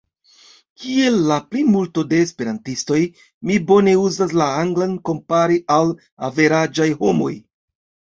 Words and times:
Kiel 0.83 1.17
la 1.31 1.35
plimulto 1.49 2.03
de 2.13 2.21
Esperantistoj, 2.27 2.97
mi 3.49 3.57
bone 3.73 3.93
uzas 4.05 4.33
la 4.43 4.47
Anglan 4.63 4.95
kompare 5.11 5.59
al 5.77 5.93
averaĝaj 6.29 6.89
homoj. 7.03 7.29